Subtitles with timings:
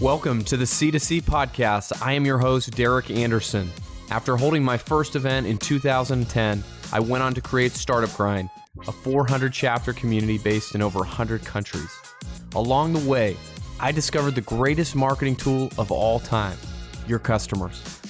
[0.00, 1.92] Welcome to the C2C podcast.
[2.02, 3.70] I am your host, Derek Anderson.
[4.10, 8.48] After holding my first event in 2010, I went on to create Startup Grind,
[8.88, 11.90] a 400 chapter community based in over 100 countries.
[12.54, 13.36] Along the way,
[13.78, 16.56] I discovered the greatest marketing tool of all time
[17.06, 18.00] your customers.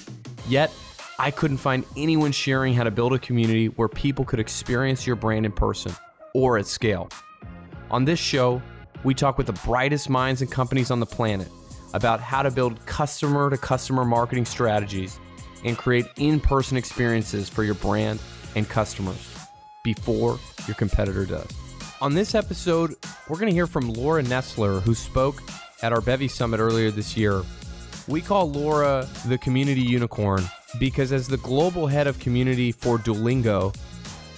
[0.47, 0.71] Yet,
[1.19, 5.17] I couldn't find anyone sharing how to build a community where people could experience your
[5.17, 5.93] brand in person
[6.33, 7.09] or at scale.
[7.89, 8.61] On this show,
[9.03, 11.49] we talk with the brightest minds and companies on the planet
[11.93, 15.19] about how to build customer to customer marketing strategies
[15.63, 18.19] and create in person experiences for your brand
[18.55, 19.37] and customers
[19.83, 21.47] before your competitor does.
[22.01, 22.95] On this episode,
[23.29, 25.41] we're going to hear from Laura Nestler, who spoke
[25.83, 27.43] at our Bevy Summit earlier this year.
[28.07, 30.43] We call Laura the community unicorn
[30.79, 33.75] because, as the global head of community for Duolingo,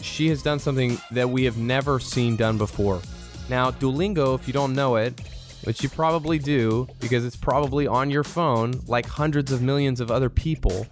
[0.01, 3.01] she has done something that we have never seen done before.
[3.49, 5.21] Now, Duolingo, if you don't know it,
[5.63, 10.11] which you probably do because it's probably on your phone like hundreds of millions of
[10.11, 10.85] other people,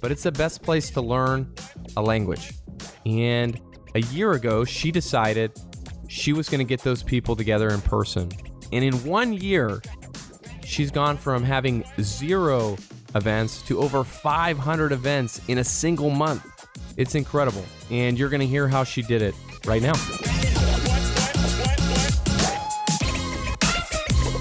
[0.00, 1.52] but it's the best place to learn
[1.96, 2.52] a language.
[3.04, 3.60] And
[3.94, 5.52] a year ago, she decided
[6.08, 8.30] she was going to get those people together in person.
[8.72, 9.80] And in one year,
[10.64, 12.76] she's gone from having zero
[13.14, 16.44] events to over 500 events in a single month.
[16.96, 17.64] It's incredible.
[17.90, 19.94] And you're going to hear how she did it right now.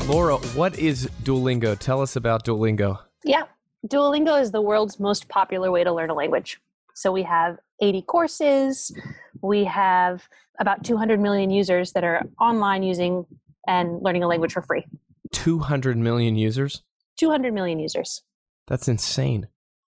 [0.07, 1.77] Laura, what is Duolingo?
[1.79, 2.99] Tell us about Duolingo.
[3.23, 3.45] Yeah,
[3.87, 6.61] Duolingo is the world's most popular way to learn a language.
[6.93, 8.95] So we have 80 courses,
[9.41, 13.25] we have about 200 million users that are online using
[13.67, 14.85] and learning a language for free.
[15.31, 16.83] 200 million users?
[17.17, 18.21] 200 million users.
[18.67, 19.47] That's insane.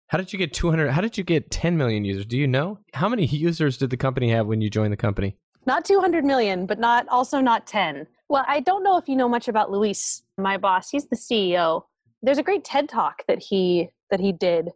[0.07, 0.89] How did you get 200?
[0.91, 2.25] How did you get 10 million users?
[2.25, 2.79] Do you know?
[2.93, 5.35] How many users did the company have when you joined the company?
[5.65, 8.07] Not 200 million, but not also not 10.
[8.29, 10.89] Well, I don't know if you know much about Luis, my boss.
[10.89, 11.83] He's the CEO.
[12.21, 14.69] There's a great TED talk that he that he did,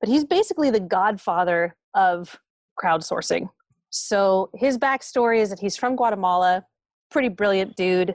[0.00, 2.38] but he's basically the godfather of
[2.82, 3.48] crowdsourcing.
[3.90, 6.64] So his backstory is that he's from Guatemala,
[7.10, 8.14] pretty brilliant dude,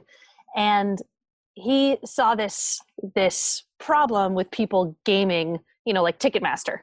[0.56, 1.00] and
[1.54, 2.80] he saw this
[3.14, 6.80] this problem with people gaming, you know, like Ticketmaster.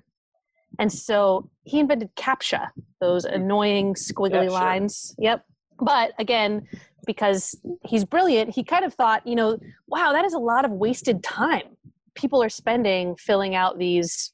[0.80, 2.69] And so he invented CAPTCHA,
[3.00, 3.36] those mm-hmm.
[3.36, 4.52] annoying squiggly yeah, sure.
[4.52, 5.16] lines.
[5.19, 5.46] Yep.
[5.80, 6.68] But again,
[7.06, 9.57] because he's brilliant, he kind of thought, you know,
[9.88, 11.78] wow, that is a lot of wasted time.
[12.16, 14.34] People are spending filling out these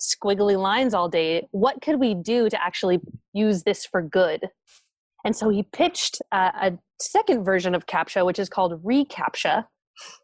[0.00, 1.48] squiggly lines all day.
[1.50, 3.00] What could we do to actually
[3.32, 4.48] use this for good?
[5.24, 9.64] And so he pitched uh, a second version of CAPTCHA, which is called reCAPTCHA.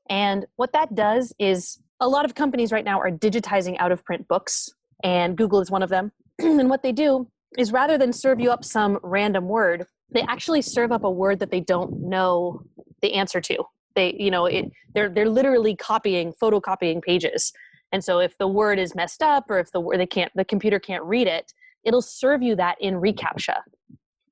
[0.08, 4.04] And what that does is a lot of companies right now are digitizing out of
[4.04, 4.68] print books,
[5.02, 6.12] and Google is one of them.
[6.38, 10.62] and what they do is rather than serve you up some random word, they actually
[10.62, 12.62] serve up a word that they don't know
[13.02, 13.64] the answer to.
[13.94, 17.52] They, you know, it, they're they're literally copying, photocopying pages.
[17.92, 20.44] And so if the word is messed up or if the word they can't the
[20.44, 21.52] computer can't read it,
[21.84, 23.58] it'll serve you that in reCAPTCHA.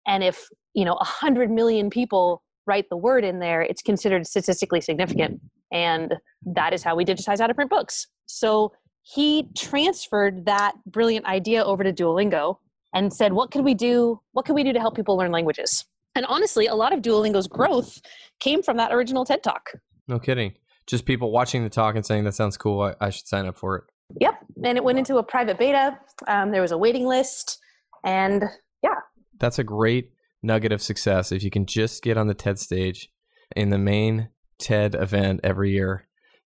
[0.07, 4.27] And if, you know, a hundred million people write the word in there, it's considered
[4.27, 5.41] statistically significant.
[5.71, 8.09] And that is how we digitize out of print books.
[8.27, 8.73] So
[9.03, 12.59] he transferred that brilliant idea over to Duolingo
[12.93, 14.21] and said, what can we do?
[14.33, 15.85] What can we do to help people learn languages?
[16.15, 18.03] And honestly, a lot of Duolingo's growth
[18.39, 19.71] came from that original TED Talk.
[20.09, 20.53] No kidding.
[20.87, 22.83] Just people watching the talk and saying, that sounds cool.
[22.83, 23.85] I, I should sign up for it.
[24.21, 24.35] Yep.
[24.65, 25.99] And it went into a private beta.
[26.27, 27.59] Um, there was a waiting list.
[28.05, 28.45] And
[28.83, 28.97] yeah.
[29.39, 30.11] That's a great
[30.43, 31.33] nugget of success.
[31.33, 33.09] If you can just get on the TED stage
[33.57, 34.29] in the main
[34.59, 36.07] TED event every year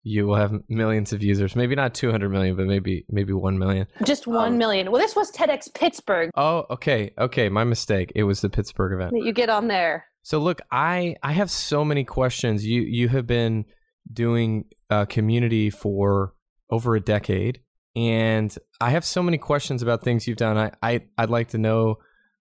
[0.10, 1.56] you will have millions of users.
[1.56, 3.88] Maybe not 200 million, but maybe maybe 1 million.
[4.04, 4.92] Just one um, million.
[4.92, 6.32] Well, this was TEDx Pittsburgh.
[6.36, 7.12] Oh, okay.
[7.18, 8.12] Okay, my mistake.
[8.16, 9.14] It was the Pittsburgh event.
[9.24, 10.06] You get on there.
[10.24, 12.66] So look, I I have so many questions.
[12.66, 13.66] You you have been
[14.12, 16.34] doing a community for
[16.72, 17.62] over a decade
[17.96, 20.58] and I have so many questions about things you've done.
[20.58, 21.98] I, I I'd like to know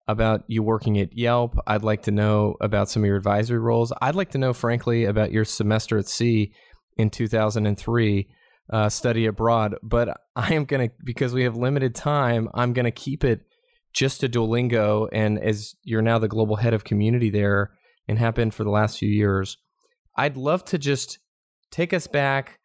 [0.08, 1.58] about you working at Yelp.
[1.68, 3.94] I'd like to know about some of your advisory roles.
[4.02, 6.54] I'd like to know, frankly, about your semester at sea
[6.98, 8.28] in 2003
[8.72, 9.76] uh, study abroad.
[9.84, 13.42] But I am going to, because we have limited time, I'm going to keep it
[13.94, 15.10] just to Duolingo.
[15.12, 17.72] And as you're now the global head of community there
[18.08, 19.58] and have been for the last few years,
[20.16, 21.20] I'd love to just
[21.72, 22.60] take us back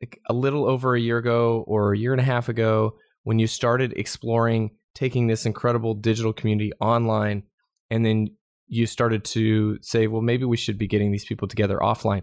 [0.00, 2.94] like a little over a year ago or a year and a half ago
[3.24, 7.42] when you started exploring taking this incredible digital community online
[7.90, 8.28] and then
[8.66, 12.22] you started to say well maybe we should be getting these people together offline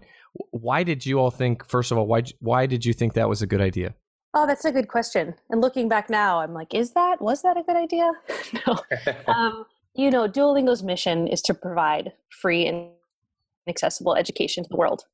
[0.50, 3.42] why did you all think first of all why why did you think that was
[3.42, 3.94] a good idea?
[4.34, 5.34] Oh that's a good question.
[5.50, 8.12] And looking back now i'm like is that was that a good idea?
[8.66, 8.78] No.
[9.26, 9.64] Um,
[9.94, 12.90] you know duolingo's mission is to provide free and
[13.68, 15.04] accessible education to the world.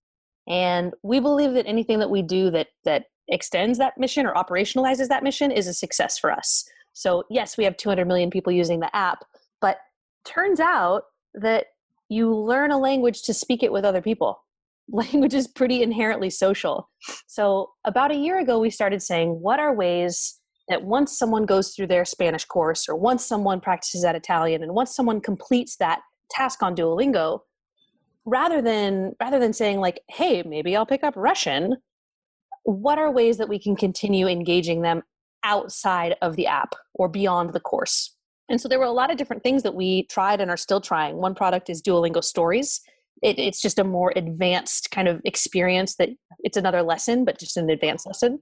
[0.46, 5.08] And we believe that anything that we do that that extends that mission or operationalizes
[5.08, 6.68] that mission is a success for us.
[6.92, 9.24] So, yes, we have 200 million people using the app,
[9.60, 9.78] but
[10.24, 11.66] turns out that
[12.08, 14.42] you learn a language to speak it with other people.
[14.90, 16.90] Language is pretty inherently social.
[17.26, 20.38] So, about a year ago, we started saying, what are ways
[20.68, 24.74] that once someone goes through their Spanish course, or once someone practices that Italian, and
[24.74, 26.00] once someone completes that
[26.30, 27.40] task on Duolingo,
[28.24, 31.76] rather than rather than saying like, "Hey, maybe I'll pick up Russian,"
[32.64, 35.02] what are ways that we can continue engaging them
[35.42, 38.16] outside of the app or beyond the course?
[38.48, 40.80] And so there were a lot of different things that we tried and are still
[40.80, 41.16] trying.
[41.16, 42.80] One product is Duolingo Stories.
[43.22, 47.56] It, it's just a more advanced kind of experience that it's another lesson, but just
[47.56, 48.40] an advanced lesson.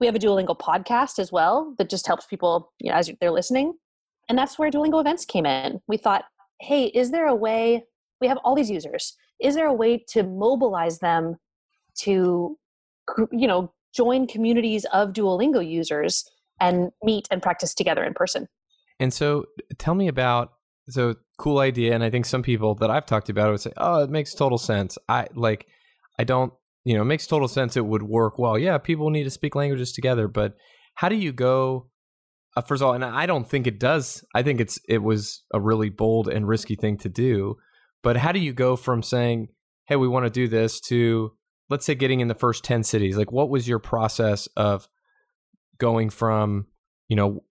[0.00, 3.30] We have a Duolingo podcast as well that just helps people you know, as they're
[3.30, 3.74] listening.
[4.28, 5.80] And that's where Duolingo events came in.
[5.86, 6.24] We thought,
[6.60, 7.84] hey, is there a way?
[8.20, 9.14] We have all these users.
[9.40, 11.36] Is there a way to mobilize them
[12.00, 12.58] to,
[13.30, 16.28] you know, join communities of Duolingo users
[16.60, 18.48] and meet and practice together in person?
[18.98, 19.46] And so,
[19.78, 20.52] tell me about
[20.88, 21.94] so cool idea.
[21.94, 24.34] And I think some people that I've talked about it would say, "Oh, it makes
[24.34, 25.66] total sense." I like,
[26.18, 26.52] I don't
[26.84, 28.56] you know, it makes total sense it would work well.
[28.56, 30.54] Yeah, people need to speak languages together, but
[30.94, 31.90] how do you go
[32.56, 34.24] uh, first of all, and I don't think it does.
[34.34, 37.56] I think it's it was a really bold and risky thing to do.
[38.02, 39.48] But how do you go from saying,
[39.86, 41.32] "Hey, we want to do this," to
[41.68, 43.16] let's say getting in the first ten cities?
[43.16, 44.88] Like, what was your process of
[45.78, 46.66] going from
[47.08, 47.44] you know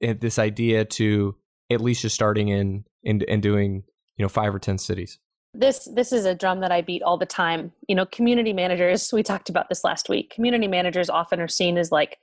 [0.00, 1.36] this idea to
[1.70, 3.84] at least just starting in and and doing
[4.16, 5.18] you know five or ten cities?
[5.54, 7.72] this this is a drum that i beat all the time.
[7.88, 10.30] You know community managers we talked about this last week.
[10.30, 12.18] Community managers often are seen as like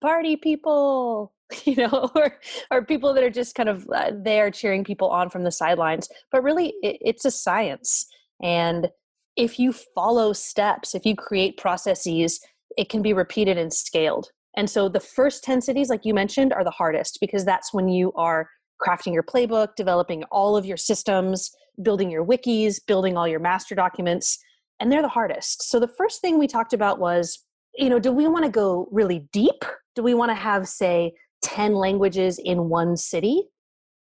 [0.00, 1.32] party people
[1.64, 2.38] you know or
[2.70, 6.08] or people that are just kind of uh, there cheering people on from the sidelines.
[6.30, 8.06] But really it, it's a science.
[8.42, 8.90] And
[9.36, 12.40] if you follow steps if you create processes
[12.76, 14.30] it can be repeated and scaled.
[14.56, 17.88] And so the first 10 cities like you mentioned are the hardest because that's when
[17.88, 18.48] you are
[18.86, 21.50] crafting your playbook developing all of your systems
[21.82, 24.38] building your wikis, building all your master documents,
[24.80, 25.68] and they're the hardest.
[25.68, 27.44] So the first thing we talked about was,
[27.76, 29.64] you know, do we want to go really deep?
[29.94, 33.42] Do we want to have, say, 10 languages in one city?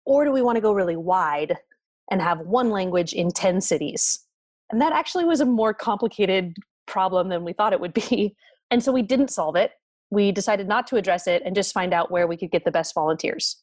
[0.05, 1.57] Or do we want to go really wide
[2.11, 4.21] and have one language in 10 cities?
[4.71, 6.57] And that actually was a more complicated
[6.87, 8.35] problem than we thought it would be.
[8.71, 9.73] And so we didn't solve it.
[10.11, 12.71] We decided not to address it and just find out where we could get the
[12.71, 13.63] best volunteers.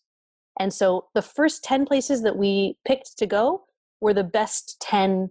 [0.60, 3.66] And so the first 10 places that we picked to go
[4.02, 5.30] were the best 10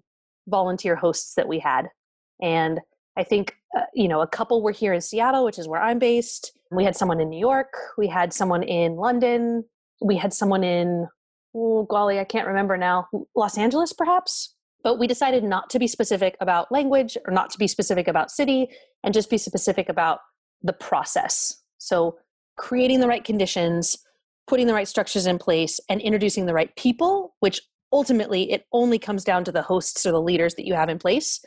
[0.49, 1.89] volunteer hosts that we had.
[2.43, 2.81] And
[3.17, 5.99] I think, uh, you know, a couple were here in Seattle, which is where I'm
[5.99, 6.53] based.
[6.71, 7.73] We had someone in New York.
[7.97, 9.65] We had someone in London.
[10.03, 11.09] We had someone in,
[11.55, 14.55] oh, golly, I can't remember now, Los Angeles, perhaps.
[14.83, 18.31] But we decided not to be specific about language or not to be specific about
[18.31, 18.69] city
[19.03, 20.21] and just be specific about
[20.63, 21.63] the process.
[21.79, 22.19] So,
[22.57, 23.99] creating the right conditions,
[24.47, 27.61] putting the right structures in place, and introducing the right people, which
[27.93, 30.99] ultimately it only comes down to the hosts or the leaders that you have in
[30.99, 31.41] place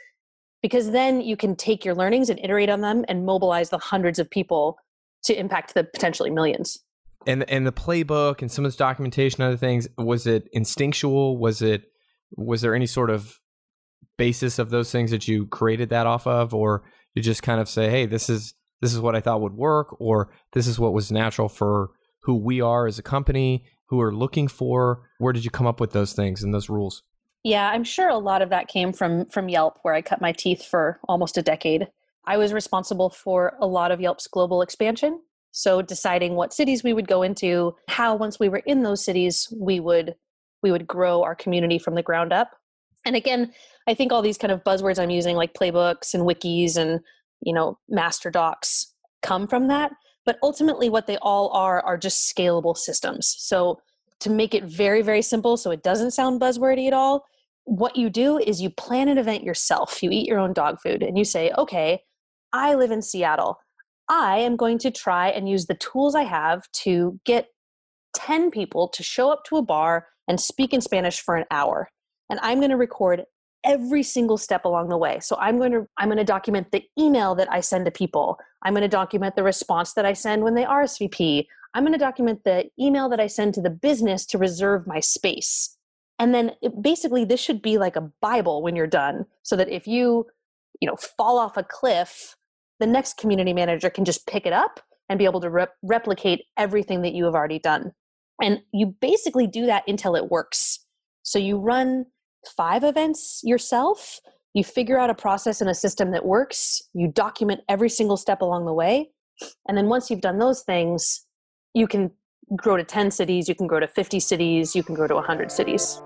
[0.62, 4.18] because then you can take your learnings and iterate on them and mobilize the hundreds
[4.18, 4.78] of people
[5.24, 6.80] to impact the potentially millions.
[7.26, 11.38] And and the playbook and some of this documentation other things was it instinctual?
[11.38, 11.84] Was it
[12.36, 13.40] was there any sort of
[14.18, 16.54] basis of those things that you created that off of?
[16.54, 16.83] Or
[17.18, 20.00] you just kind of say hey this is this is what i thought would work
[20.00, 21.90] or this is what was natural for
[22.28, 25.10] who we are as a company who are looking for?
[25.18, 27.02] Where did you come up with those things and those rules?
[27.46, 30.34] Yeah, I'm sure a lot of that came from from Yelp where I cut my
[30.34, 31.88] teeth for almost a decade.
[32.26, 35.22] I was responsible for a lot of Yelp's global expansion.
[35.54, 39.48] So deciding what cities we would go into, how once we were in those cities
[39.57, 40.14] we would
[40.62, 42.52] we would grow our community from the ground up.
[43.06, 43.54] And again,
[43.88, 47.00] I think all these kind of buzzwords I'm using like playbooks and wikis and
[47.40, 49.94] you know master docs come from that
[50.28, 53.34] but ultimately what they all are are just scalable systems.
[53.40, 53.80] So
[54.19, 57.24] to make it very very simple so it doesn't sound buzzwordy at all
[57.66, 60.02] what you do is you plan an event yourself.
[60.02, 62.02] You eat your own dog food and you say okay
[62.54, 63.57] i live in seattle.
[64.10, 67.48] I am going to try and use the tools i have to get
[68.16, 71.90] 10 people to show up to a bar and speak in spanish for an hour
[72.30, 73.24] and i'm going to record
[73.68, 75.19] every single step along the way.
[75.19, 78.40] So i'm going to i'm going to document the email that i send to people.
[78.64, 82.00] I'm going to document the response that i send when they rsvp i'm going to
[82.00, 85.76] document the email that i send to the business to reserve my space.
[86.19, 89.69] And then it, basically this should be like a bible when you're done so that
[89.69, 90.26] if you
[90.81, 92.36] you know fall off a cliff
[92.80, 96.45] the next community manager can just pick it up and be able to rep- replicate
[96.57, 97.94] everything that you have already done.
[98.42, 100.80] And you basically do that until it works.
[101.24, 102.06] So you run
[102.56, 104.20] five events yourself
[104.54, 108.42] You figure out a process and a system that works, you document every single step
[108.42, 109.12] along the way.
[109.68, 111.26] And then once you've done those things,
[111.76, 112.12] you can
[112.56, 115.52] grow to 10 cities, you can grow to 50 cities, you can grow to 100
[115.52, 116.02] cities.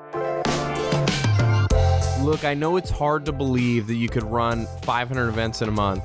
[2.19, 5.71] Look, I know it's hard to believe that you could run 500 events in a
[5.71, 6.03] month,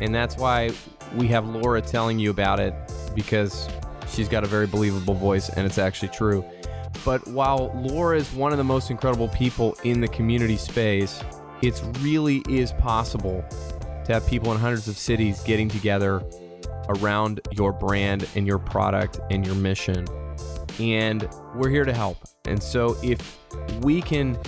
[0.00, 0.70] and that's why
[1.16, 2.74] we have Laura telling you about it
[3.14, 3.68] because
[4.08, 6.44] she's got a very believable voice and it's actually true.
[7.04, 11.22] But while Laura is one of the most incredible people in the community space,
[11.62, 13.44] it really is possible
[14.04, 16.22] to have people in hundreds of cities getting together
[16.88, 20.06] around your brand and your product and your mission.
[20.78, 22.18] And we're here to help.
[22.46, 23.38] And so if
[23.80, 24.38] we can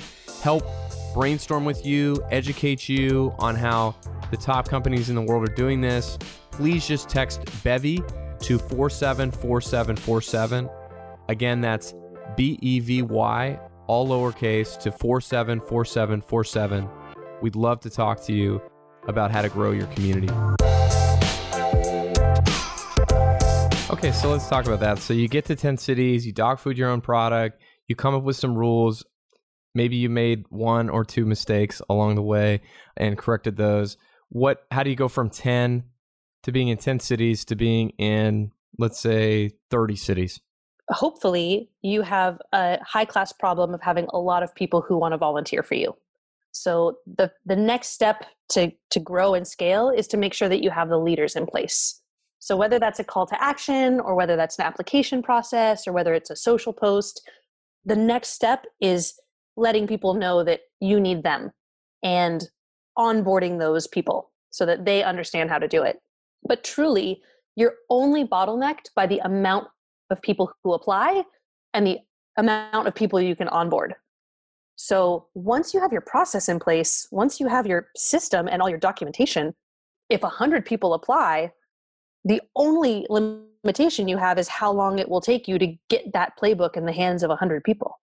[0.43, 0.65] help
[1.13, 3.97] brainstorm with you, educate you on how
[4.31, 6.17] the top companies in the world are doing this,
[6.51, 8.03] please just text Bevy
[8.41, 10.71] to 474747.
[11.29, 11.95] Again, that's
[12.41, 16.89] B E V Y, all lowercase, to 474747.
[17.43, 18.63] We'd love to talk to you
[19.07, 20.33] about how to grow your community.
[23.91, 25.01] Okay, so let's talk about that.
[25.01, 28.23] So you get to 10 cities, you dog food your own product, you come up
[28.23, 29.05] with some rules.
[29.75, 32.63] Maybe you made one or two mistakes along the way
[32.97, 33.99] and corrected those.
[34.31, 35.85] What how do you go from 10
[36.45, 40.41] to being in 10 cities to being in let's say 30 cities?
[40.91, 45.13] Hopefully, you have a high class problem of having a lot of people who want
[45.13, 45.97] to volunteer for you.
[46.53, 50.63] So the the next step to to grow and scale is to make sure that
[50.63, 52.01] you have the leaders in place
[52.41, 56.15] so, whether that's a call to action or whether that's an application process or whether
[56.15, 57.29] it's a social post,
[57.85, 59.15] the next step is
[59.57, 61.51] letting people know that you need them
[62.03, 62.49] and
[62.99, 66.01] onboarding those people so that they understand how to do it.
[66.43, 67.21] But truly,
[67.57, 69.69] you're only bottlenecked by the amount
[70.11, 71.25] of people who apply
[71.75, 71.99] and the
[72.37, 73.95] amount of people you can onboard.
[74.77, 78.71] So, once you have your process in place, once you have your system and all
[78.71, 79.55] your documentation,
[80.09, 81.53] if 100 people apply,
[82.25, 86.33] the only limitation you have is how long it will take you to get that
[86.41, 88.01] playbook in the hands of 100 people.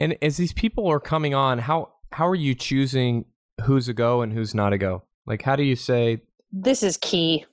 [0.00, 3.24] And as these people are coming on how how are you choosing
[3.64, 5.02] who's a go and who's not a go?
[5.26, 6.22] Like how do you say
[6.52, 7.44] this is key.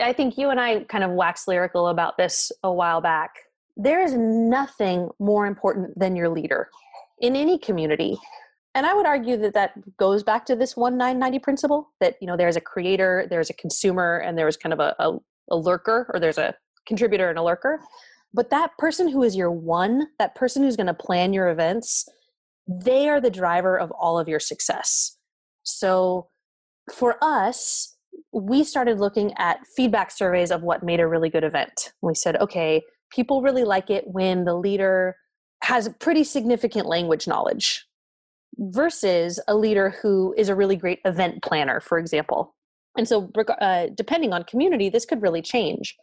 [0.00, 3.30] I think you and i kind of waxed lyrical about this a while back
[3.78, 6.68] there is nothing more important than your leader
[7.20, 8.18] in any community.
[8.74, 12.36] And i would argue that that goes back to this 1990 principle that you know
[12.36, 15.18] there's a creator there's a consumer and there's kind of a, a,
[15.50, 16.54] a lurker or there's a
[16.86, 17.80] contributor and a lurker.
[18.34, 22.08] But that person who is your one that person who's going to plan your events
[22.68, 25.16] they are the driver of all of your success.
[25.62, 26.28] So
[26.92, 27.96] for us
[28.32, 31.92] we started looking at feedback surveys of what made a really good event.
[32.02, 35.16] We said okay people really like it when the leader
[35.62, 37.86] has pretty significant language knowledge
[38.58, 42.54] versus a leader who is a really great event planner for example
[42.98, 45.96] and so, uh, depending on community, this could really change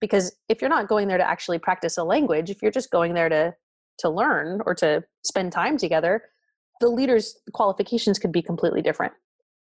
[0.00, 3.14] because if you're not going there to actually practice a language, if you're just going
[3.14, 3.54] there to
[4.00, 6.24] to learn or to spend time together,
[6.80, 9.12] the leader's qualifications could be completely different.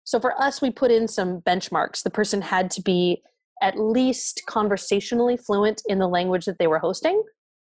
[0.04, 2.04] So for us, we put in some benchmarks.
[2.04, 3.22] The person had to be
[3.62, 7.22] at least conversationally fluent in the language that they were hosting.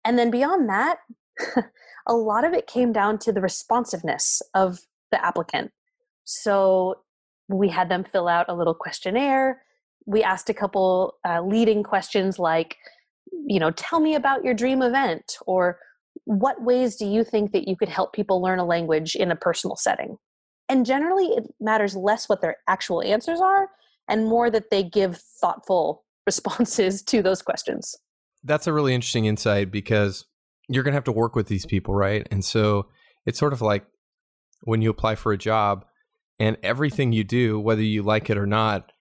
[0.05, 0.97] And then beyond that,
[2.07, 4.79] a lot of it came down to the responsiveness of
[5.11, 5.71] the applicant.
[6.23, 6.95] So
[7.49, 9.63] we had them fill out a little questionnaire.
[10.05, 12.77] We asked a couple uh, leading questions like,
[13.45, 15.79] you know, tell me about your dream event, or
[16.25, 19.35] what ways do you think that you could help people learn a language in a
[19.35, 20.17] personal setting?
[20.69, 23.69] And generally, it matters less what their actual answers are
[24.11, 27.95] and more that they give thoughtful responses to those questions.
[28.43, 30.25] That's a really interesting insight because
[30.69, 32.27] you're going to have to work with these people, right?
[32.29, 32.87] And so
[33.25, 33.85] it's sort of like
[34.61, 35.85] when you apply for a job,
[36.41, 38.91] and everything you do, whether you like it or not,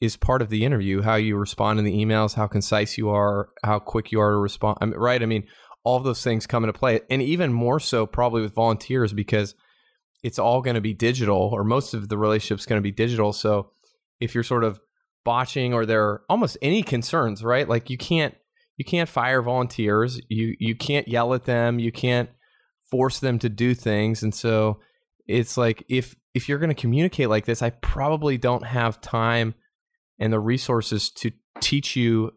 [0.00, 1.02] is part of the interview.
[1.02, 4.38] How you respond in the emails, how concise you are, how quick you are to
[4.38, 4.78] respond.
[4.80, 5.22] I mean, right?
[5.22, 5.46] I mean,
[5.84, 9.54] all those things come into play, and even more so probably with volunteers because
[10.22, 13.34] it's all going to be digital, or most of the relationships going to be digital.
[13.34, 13.70] So
[14.20, 14.80] if you're sort of
[15.24, 17.68] botching, or there are almost any concerns, right?
[17.68, 18.34] Like you can't
[18.76, 20.20] you can't fire volunteers.
[20.28, 21.78] You you can't yell at them.
[21.78, 22.30] You can't
[22.90, 24.80] force them to do things, and so
[25.26, 29.54] it's like if if you're going to communicate like this, I probably don't have time
[30.18, 32.32] and the resources to teach you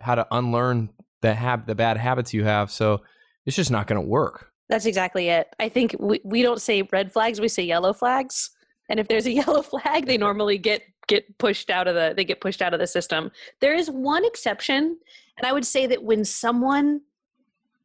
[0.00, 0.90] how to unlearn
[1.22, 2.70] the hab- the bad habits you have.
[2.70, 3.02] So
[3.46, 4.50] it's just not going to work.
[4.68, 5.48] That's exactly it.
[5.58, 8.50] I think we, we don't say red flags, we say yellow flags.
[8.88, 12.24] And if there's a yellow flag, they normally get get pushed out of the they
[12.24, 13.30] get pushed out of the system.
[13.60, 14.98] There is one exception,
[15.38, 17.00] and I would say that when someone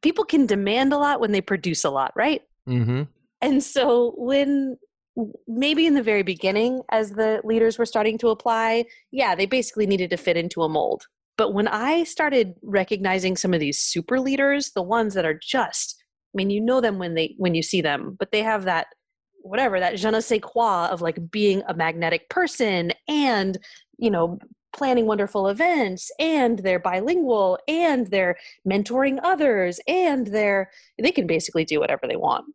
[0.01, 2.41] people can demand a lot when they produce a lot, right?
[2.67, 3.03] Mm-hmm.
[3.41, 4.77] And so when
[5.47, 9.85] maybe in the very beginning as the leaders were starting to apply yeah they basically
[9.85, 11.07] needed to fit into a mold
[11.37, 16.01] but when i started recognizing some of these super leaders the ones that are just
[16.33, 18.87] i mean you know them when they when you see them but they have that
[19.41, 23.57] whatever that je ne sais quoi of like being a magnetic person and
[23.97, 24.37] you know
[24.73, 30.69] planning wonderful events and they're bilingual and they're mentoring others and they're
[31.01, 32.45] they can basically do whatever they want.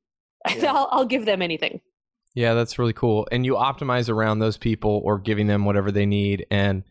[0.57, 0.75] Yeah.
[0.75, 1.81] I'll, I'll give them anything.
[2.35, 3.27] Yeah that's really cool.
[3.33, 6.85] And you optimize around those people or giving them whatever they need and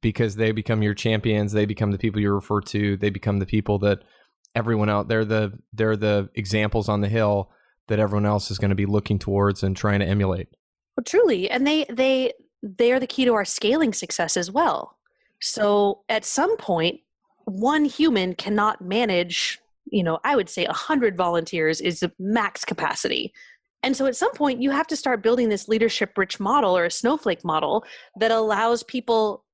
[0.00, 3.46] because they become your champions they become the people you refer to they become the
[3.46, 4.00] people that
[4.54, 7.50] everyone out they're the they're the examples on the hill
[7.88, 10.48] that everyone else is going to be looking towards and trying to emulate.
[10.96, 14.96] Well, truly, and they they they are the key to our scaling success as well.
[15.40, 17.00] So at some point,
[17.44, 19.58] one human cannot manage.
[19.90, 23.32] You know, I would say a hundred volunteers is the max capacity.
[23.82, 26.86] And so at some point, you have to start building this leadership rich model or
[26.86, 27.84] a snowflake model
[28.18, 29.44] that allows people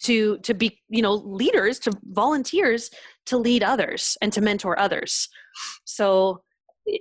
[0.00, 2.90] to to be you know leaders to volunteers
[3.26, 5.28] to lead others and to mentor others
[5.84, 6.42] so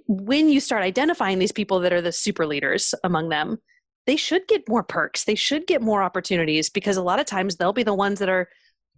[0.08, 3.58] when you start identifying these people that are the super leaders among them,
[4.06, 5.26] they should get more perks.
[5.26, 8.30] They should get more opportunities because a lot of times they'll be the ones that
[8.30, 8.50] are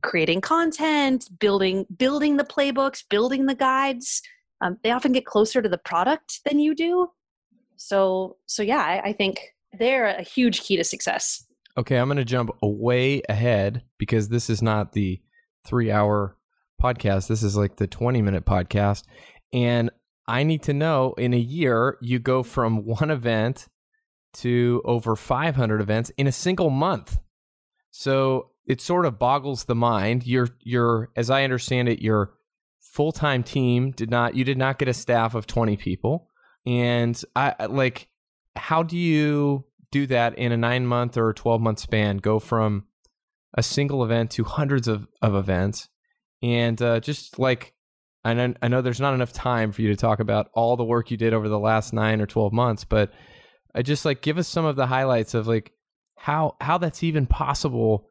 [0.02, 4.22] creating content, building building the playbooks, building the guides.
[4.62, 7.10] Um, they often get closer to the product than you do.
[7.78, 9.42] So so yeah, I, I think
[9.74, 11.46] they're a huge key to success.
[11.78, 15.22] Okay, I'm going to jump way ahead because this is not the
[15.66, 16.38] three hour
[16.82, 17.28] podcast.
[17.28, 19.04] This is like the 20 minute podcast.
[19.54, 19.90] And
[20.28, 23.68] I need to know in a year, you go from one event
[24.34, 27.20] to over 500 events in a single month.
[27.92, 30.26] So it sort of boggles the mind.
[30.26, 32.34] Your your as I understand it, your
[32.80, 36.28] full-time team did not you did not get a staff of 20 people.
[36.66, 38.08] And I like
[38.56, 42.86] how do you do that in a 9 month or 12 month span go from
[43.54, 45.90] a single event to hundreds of, of events
[46.42, 47.74] and uh, just like
[48.24, 51.12] I I know there's not enough time for you to talk about all the work
[51.12, 53.12] you did over the last nine or 12 months, but
[53.74, 55.72] I just like give us some of the highlights of like
[56.18, 58.08] how how that's even possible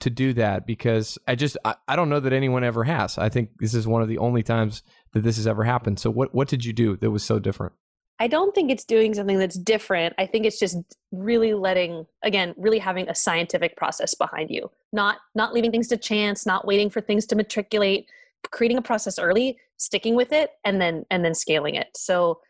[0.00, 3.18] to do that because I just I, I don't know that anyone ever has.
[3.18, 6.00] I think this is one of the only times that this has ever happened.
[6.00, 7.74] So what what did you do that was so different?
[8.18, 10.14] I don't think it's doing something that's different.
[10.16, 10.78] I think it's just
[11.10, 14.70] really letting again, really having a scientific process behind you.
[14.92, 18.08] Not not leaving things to chance, not waiting for things to matriculate,
[18.50, 21.88] creating a process early sticking with it and then and then scaling it.
[21.96, 22.40] So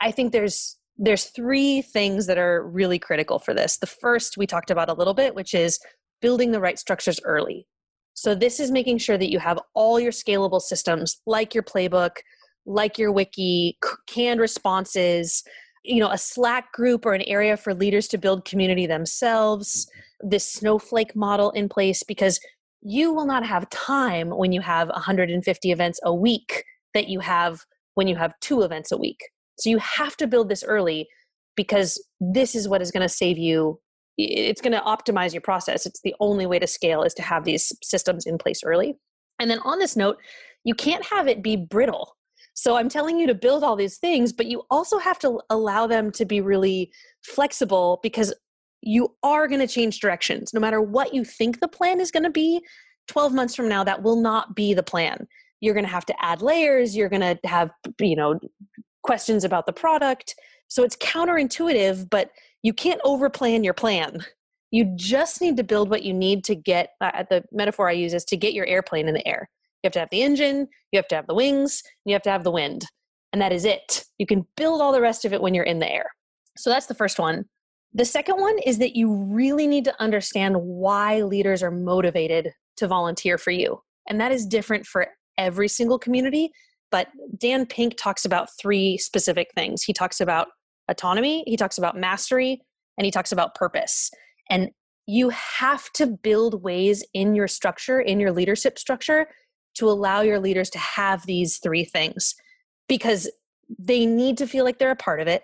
[0.00, 3.78] i think there's there's three things that are really critical for this.
[3.78, 5.78] The first we talked about a little bit which is
[6.20, 7.66] building the right structures early.
[8.14, 12.16] So this is making sure that you have all your scalable systems like your playbook
[12.66, 15.42] like your wiki canned responses
[15.84, 20.52] you know a slack group or an area for leaders to build community themselves this
[20.52, 22.38] snowflake model in place because
[22.82, 26.64] you will not have time when you have 150 events a week
[26.94, 27.64] that you have
[27.94, 29.18] when you have two events a week.
[29.58, 31.08] So you have to build this early
[31.56, 33.80] because this is what is going to save you
[34.18, 35.86] it's going to optimize your process.
[35.86, 38.98] It's the only way to scale is to have these systems in place early.
[39.38, 40.18] And then on this note,
[40.64, 42.16] you can't have it be brittle.
[42.54, 45.86] So I'm telling you to build all these things, but you also have to allow
[45.86, 46.90] them to be really
[47.22, 48.34] flexible because
[48.82, 50.52] you are going to change directions.
[50.54, 52.60] No matter what you think the plan is going to be,
[53.08, 55.26] 12 months from now, that will not be the plan.
[55.60, 56.96] You're going to have to add layers.
[56.96, 58.38] You're going to have, you know,
[59.02, 60.34] questions about the product.
[60.68, 62.30] So it's counterintuitive, but
[62.62, 64.24] you can't overplan your plan.
[64.70, 66.90] You just need to build what you need to get.
[67.00, 69.48] Uh, the metaphor I use is to get your airplane in the air.
[69.82, 72.30] You have to have the engine, you have to have the wings, you have to
[72.30, 72.84] have the wind.
[73.32, 74.04] And that is it.
[74.18, 76.06] You can build all the rest of it when you're in the air.
[76.56, 77.44] So that's the first one.
[77.94, 82.86] The second one is that you really need to understand why leaders are motivated to
[82.86, 83.80] volunteer for you.
[84.08, 86.50] And that is different for every single community.
[86.90, 89.82] But Dan Pink talks about three specific things.
[89.82, 90.48] He talks about
[90.88, 92.62] autonomy, he talks about mastery,
[92.96, 94.10] and he talks about purpose.
[94.50, 94.70] And
[95.06, 99.28] you have to build ways in your structure, in your leadership structure,
[99.74, 102.34] to allow your leaders to have these three things
[102.88, 103.30] because
[103.78, 105.42] they need to feel like they're a part of it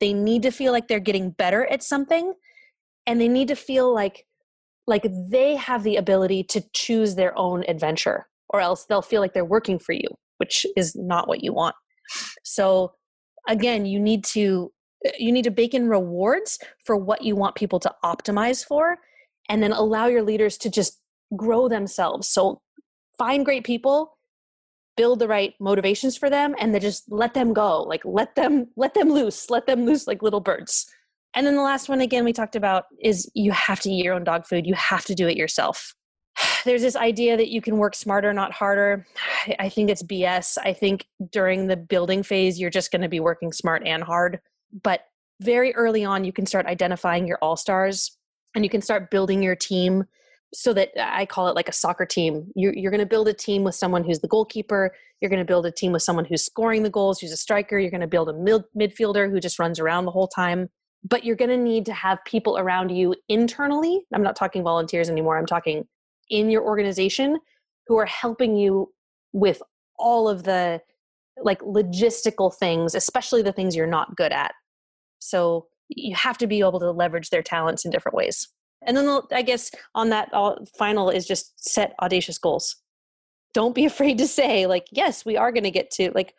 [0.00, 2.34] they need to feel like they're getting better at something
[3.06, 4.26] and they need to feel like
[4.86, 9.32] like they have the ability to choose their own adventure or else they'll feel like
[9.32, 11.74] they're working for you which is not what you want.
[12.44, 12.92] So
[13.48, 14.72] again you need to
[15.04, 18.98] eh, you need to bake in rewards for what you want people to optimize for
[19.48, 21.00] and then allow your leaders to just
[21.36, 22.28] grow themselves.
[22.28, 22.60] So
[23.18, 24.15] find great people
[24.96, 28.66] build the right motivations for them and then just let them go like let them
[28.76, 30.86] let them loose let them loose like little birds
[31.36, 34.14] And then the last one, again, we talked about is you have to eat your
[34.14, 34.66] own dog food.
[34.66, 35.94] You have to do it yourself.
[36.64, 39.06] There's this idea that you can work smarter, not harder.
[39.58, 40.56] I think it's BS.
[40.64, 44.40] I think during the building phase, you're just going to be working smart and hard.
[44.82, 45.02] But
[45.42, 48.16] very early on, you can start identifying your all stars
[48.54, 50.04] and you can start building your team
[50.56, 52.50] so that I call it like a soccer team.
[52.54, 54.94] You're, you're going to build a team with someone who's the goalkeeper.
[55.20, 57.78] You're going to build a team with someone who's scoring the goals, who's a striker.
[57.78, 60.70] You're going to build a mid- midfielder who just runs around the whole time.
[61.04, 64.00] But you're going to need to have people around you internally.
[64.14, 65.36] I'm not talking volunteers anymore.
[65.36, 65.86] I'm talking
[66.30, 67.38] in your organization
[67.86, 68.92] who are helping you
[69.32, 69.62] with
[69.98, 70.80] all of the
[71.42, 74.54] like logistical things, especially the things you're not good at.
[75.18, 78.48] So you have to be able to leverage their talents in different ways.
[78.84, 82.76] And then I guess on that uh, final is just set audacious goals.
[83.54, 86.34] Don't be afraid to say like, yes, we are going to get to like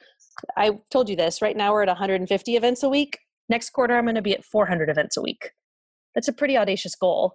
[0.56, 1.42] I told you this.
[1.42, 3.20] Right now we're at 150 events a week.
[3.50, 5.52] Next quarter I'm going to be at 400 events a week.
[6.14, 7.34] That's a pretty audacious goal.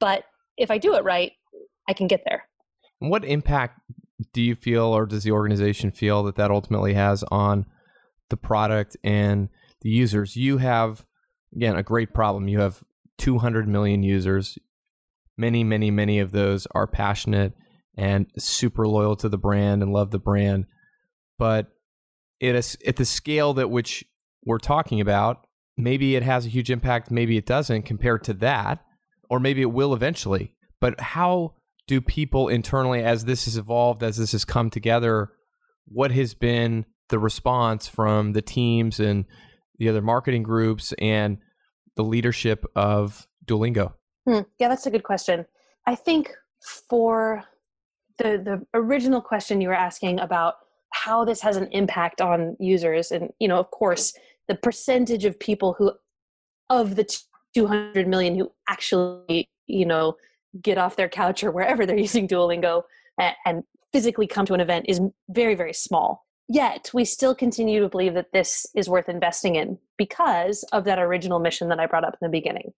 [0.00, 0.24] But
[0.56, 1.32] if I do it right,
[1.88, 2.44] I can get there.
[2.98, 3.80] What impact
[4.32, 7.66] do you feel or does the organization feel that that ultimately has on
[8.30, 9.48] the product and
[9.82, 10.36] the users?
[10.36, 11.04] You have
[11.54, 12.48] again a great problem.
[12.48, 12.82] You have
[13.18, 14.58] 200 million users.
[15.36, 17.54] Many, many, many of those are passionate
[17.96, 20.66] and super loyal to the brand and love the brand.
[21.38, 21.68] But
[22.40, 24.04] it is, at the scale that which
[24.44, 25.46] we're talking about,
[25.76, 28.84] maybe it has a huge impact, maybe it doesn't compared to that,
[29.28, 30.52] or maybe it will eventually.
[30.80, 31.54] But how
[31.86, 35.30] do people internally, as this has evolved, as this has come together,
[35.86, 39.24] what has been the response from the teams and
[39.78, 41.38] the other marketing groups and
[41.96, 43.92] the leadership of Duolingo?
[44.26, 44.40] Hmm.
[44.58, 45.46] Yeah, that's a good question.
[45.86, 46.32] I think
[46.88, 47.44] for
[48.18, 50.54] the the original question you were asking about
[50.90, 54.14] how this has an impact on users, and you know, of course,
[54.48, 55.92] the percentage of people who
[56.70, 57.06] of the
[57.54, 60.16] 200 million who actually, you know,
[60.62, 62.82] get off their couch or wherever they're using Duolingo
[63.18, 66.23] and, and physically come to an event is very, very small.
[66.48, 70.98] Yet we still continue to believe that this is worth investing in because of that
[70.98, 72.72] original mission that I brought up in the beginning.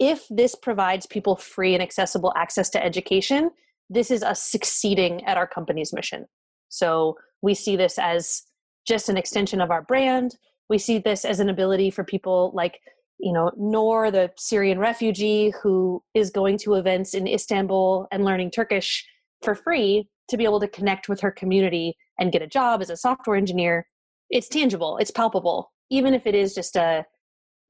[0.00, 3.50] If this provides people free and accessible access to education,
[3.88, 6.26] this is us succeeding at our company's mission.
[6.70, 8.42] So we see this as
[8.86, 10.36] just an extension of our brand.
[10.68, 12.80] We see this as an ability for people like,
[13.18, 18.50] you know, Noor, the Syrian refugee who is going to events in Istanbul and learning
[18.50, 19.06] Turkish
[19.42, 22.90] for free to be able to connect with her community and get a job as
[22.90, 23.86] a software engineer.
[24.30, 27.06] It's tangible, it's palpable, even if it is just a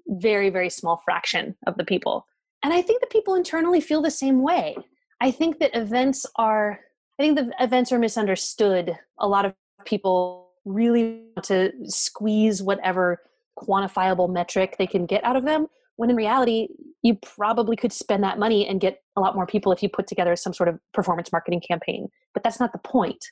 [0.09, 2.27] very, very small fraction of the people.
[2.63, 4.77] And I think that people internally feel the same way.
[5.21, 6.81] I think that events are,
[7.19, 8.97] I think the events are misunderstood.
[9.21, 13.21] A lot of people really want to squeeze whatever
[13.59, 16.69] quantifiable metric they can get out of them when in reality
[17.03, 20.07] you probably could spend that money and get a lot more people if you put
[20.07, 23.25] together some sort of performance marketing campaign but that's not the point.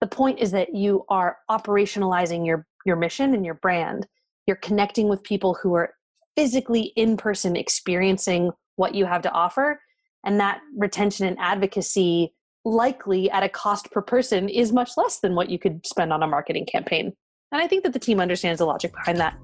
[0.00, 4.06] The point is that you are operationalizing your your mission and your brand.
[4.46, 5.92] You're connecting with people who are
[6.36, 9.80] physically in person experiencing what you have to offer
[10.24, 12.32] and that retention and advocacy
[12.64, 16.22] likely at a cost per person is much less than what you could spend on
[16.22, 17.12] a marketing campaign.
[17.50, 19.36] And i think that the team understands the logic behind that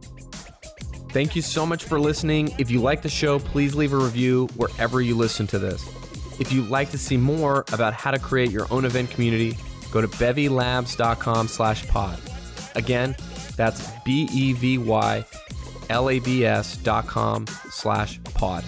[1.14, 2.55] Thank you so much for listening.
[2.59, 5.83] If you like the show, please leave a review wherever you listen to this.
[6.40, 9.57] If you'd like to see more about how to create your own event community,
[9.92, 12.20] go to bevylabs.com slash pod.
[12.74, 13.14] Again,
[13.57, 15.24] that's B-E-V-Y
[15.90, 18.64] L-A-B-S dot com slash pod.